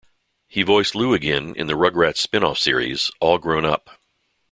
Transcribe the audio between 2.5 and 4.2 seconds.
series "All Grown Up!